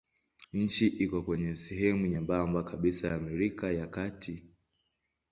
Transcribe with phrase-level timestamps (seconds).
[0.53, 4.43] Nchi iko kwenye sehemu nyembamba kabisa ya Amerika ya Kati.